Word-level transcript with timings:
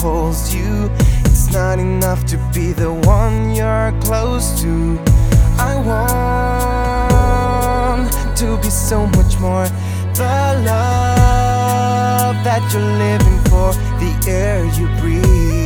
holds 0.00 0.54
you. 0.54 0.90
It's 1.24 1.52
not 1.52 1.78
enough 1.78 2.24
to 2.26 2.36
be 2.54 2.72
the 2.72 2.92
one 2.92 3.54
you're 3.54 3.92
close 4.02 4.60
to. 4.62 4.98
I 5.58 5.74
want 8.00 8.12
to 8.38 8.56
be 8.58 8.70
so 8.70 9.06
much 9.06 9.38
more. 9.38 9.66
The 10.14 10.62
love 10.64 12.36
that 12.44 12.62
you're 12.72 12.82
living 12.82 13.38
for, 13.50 13.72
the 14.00 14.12
air 14.30 14.64
you 14.78 14.86
breathe. 15.00 15.65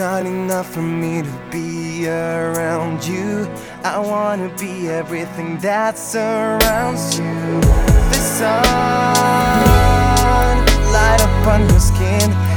Not 0.00 0.24
enough 0.24 0.72
for 0.72 0.80
me 0.80 1.20
to 1.20 1.30
be 1.52 2.08
around 2.08 3.06
you. 3.06 3.46
I 3.84 3.98
wanna 3.98 4.48
be 4.58 4.88
everything 4.88 5.58
that 5.58 5.98
surrounds 5.98 7.18
you. 7.18 7.60
The 8.08 8.20
sun 8.38 8.56
light 10.96 11.20
up 11.20 11.46
on 11.48 11.68
your 11.68 11.80
skin. 11.80 12.49